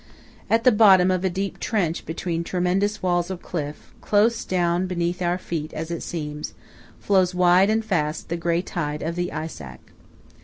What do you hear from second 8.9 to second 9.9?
of the Eisack.